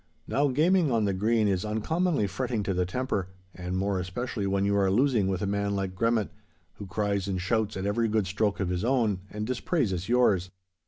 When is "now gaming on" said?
0.27-1.05